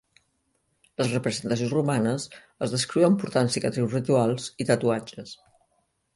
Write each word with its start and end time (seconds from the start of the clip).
Les 1.01 1.11
representacions 1.11 1.75
romanes 1.77 2.25
els 2.67 2.73
descriuen 2.77 3.19
portant 3.25 3.53
cicatrius 3.59 3.95
rituals 3.99 4.51
i 4.65 4.69
tatuatges. 4.73 5.37